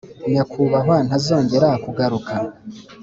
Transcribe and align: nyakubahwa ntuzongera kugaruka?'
nyakubahwa 0.33 0.95
ntuzongera 1.07 1.69
kugaruka?' 1.83 2.33